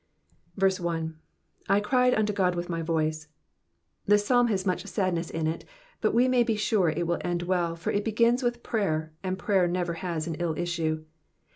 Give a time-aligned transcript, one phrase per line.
[0.55, 0.69] 1.
[0.69, 1.13] ^^
[1.69, 3.27] I cried unto Ood with my wice.^^
[4.07, 5.63] This Psalm has much sadDess in it,
[6.01, 9.37] but we may be sure it will end well, for it begins with prayer, and
[9.37, 11.03] prayer never has an ill issue.